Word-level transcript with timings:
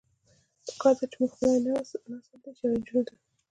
پکار 0.67 0.93
ده 0.99 1.05
چې 1.11 1.15
مونږ 1.19 1.31
خپل 1.35 1.49
نوے 1.65 1.79
نسل 2.17 2.37
دې 2.43 2.51
چيلنجونو 2.57 3.01
ته 3.07 3.13